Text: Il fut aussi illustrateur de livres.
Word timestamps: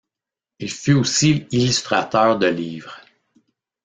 Il 0.57 0.71
fut 0.71 0.93
aussi 0.93 1.45
illustrateur 1.51 2.39
de 2.39 2.47
livres. 2.47 2.99